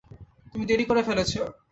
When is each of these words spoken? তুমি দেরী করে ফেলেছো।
তুমি 0.51 0.63
দেরী 0.65 0.85
করে 0.85 1.01
ফেলেছো। 1.03 1.41